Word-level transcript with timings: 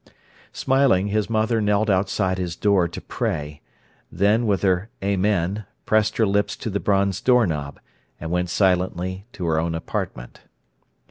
Smiling, 0.51 1.09
his 1.09 1.29
mother 1.29 1.61
knelt 1.61 1.87
outside 1.87 2.39
his 2.39 2.55
door 2.55 2.87
to 2.87 2.99
pray; 2.99 3.61
then, 4.11 4.47
with 4.47 4.63
her 4.63 4.89
"Amen," 5.03 5.67
pressed 5.85 6.17
her 6.17 6.25
lips 6.25 6.55
to 6.55 6.71
the 6.71 6.79
bronze 6.79 7.21
door 7.21 7.45
knob; 7.45 7.79
and 8.19 8.31
went 8.31 8.49
silently 8.49 9.27
to 9.33 9.45
her 9.45 9.59
own 9.59 9.75
apartment. 9.75 10.41